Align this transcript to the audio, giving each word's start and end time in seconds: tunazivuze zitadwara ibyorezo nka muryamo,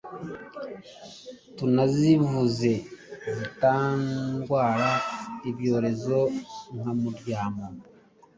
tunazivuze 1.57 2.71
zitadwara 3.37 4.89
ibyorezo 5.49 6.19
nka 6.77 6.91
muryamo, 7.01 7.65